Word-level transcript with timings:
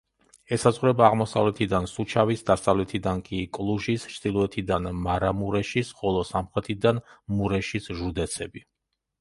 ესაზღვრება 0.55 1.03
აღმოსავლეთიდან 1.09 1.89
სუჩავის, 1.91 2.41
დასავლეთიდან 2.47 3.21
კი 3.27 3.41
კლუჟის, 3.59 4.07
ჩრდილოეთიდან 4.15 4.89
მარამურეშის, 5.09 5.93
ხოლო 6.01 6.25
სამხრეთიდან 6.31 7.07
მურეშის 7.37 7.93
ჟუდეცები. 8.01 8.67